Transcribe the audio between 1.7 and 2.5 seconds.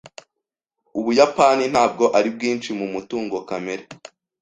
ntabwo ari